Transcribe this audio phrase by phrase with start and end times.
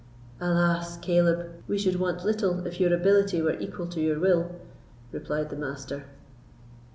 [0.39, 0.97] "Alas!
[0.97, 4.55] Caleb, we should want little if your ability were equal to your will,"
[5.11, 6.05] replied the Master.